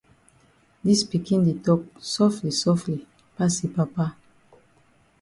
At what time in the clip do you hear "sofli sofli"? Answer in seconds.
2.13-2.97